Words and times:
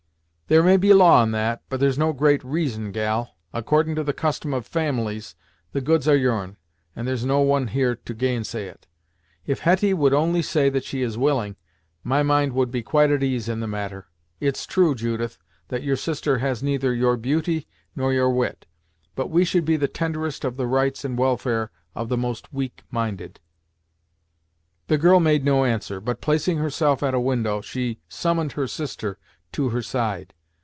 "There 0.47 0.63
may 0.63 0.75
be 0.75 0.93
law 0.93 1.23
in 1.23 1.31
that, 1.31 1.61
but 1.69 1.79
there's 1.79 1.97
no 1.97 2.11
great 2.11 2.43
reason, 2.43 2.91
gal. 2.91 3.37
Accordin' 3.53 3.95
to 3.95 4.03
the 4.03 4.11
custom 4.11 4.53
of 4.53 4.67
families, 4.67 5.33
the 5.71 5.79
goods 5.79 6.09
are 6.09 6.15
your'n, 6.17 6.57
and 6.93 7.07
there's 7.07 7.23
no 7.23 7.39
one 7.39 7.67
here 7.67 7.95
to 7.95 8.13
gainsay 8.13 8.65
it. 8.67 8.85
If 9.45 9.59
Hetty 9.61 9.93
would 9.93 10.13
only 10.13 10.41
say 10.41 10.69
that 10.69 10.83
she 10.83 11.03
is 11.03 11.17
willing, 11.17 11.55
my 12.03 12.21
mind 12.21 12.51
would 12.51 12.69
be 12.69 12.83
quite 12.83 13.11
at 13.11 13.23
ease 13.23 13.47
in 13.47 13.61
the 13.61 13.67
matter. 13.67 14.07
It's 14.41 14.65
true, 14.65 14.93
Judith, 14.93 15.37
that 15.69 15.83
your 15.83 15.95
sister 15.95 16.39
has 16.39 16.61
neither 16.61 16.93
your 16.93 17.15
beauty, 17.15 17.65
nor 17.95 18.11
your 18.11 18.29
wit; 18.29 18.65
but 19.15 19.29
we 19.29 19.45
should 19.45 19.63
be 19.63 19.77
the 19.77 19.87
tenderest 19.87 20.43
of 20.43 20.57
the 20.57 20.67
rights 20.67 21.05
and 21.05 21.17
welfare 21.17 21.71
of 21.95 22.09
the 22.09 22.17
most 22.17 22.51
weak 22.51 22.83
minded." 22.91 23.39
The 24.87 24.97
girl 24.97 25.21
made 25.21 25.45
no 25.45 25.63
answer 25.63 26.01
but 26.01 26.19
placing 26.19 26.57
herself 26.57 27.01
at 27.03 27.13
a 27.13 27.21
window, 27.21 27.61
she 27.61 27.99
summoned 28.09 28.51
her 28.51 28.67
sister 28.67 29.17
to 29.53 29.69
her 29.69 29.81
side. 29.81 30.33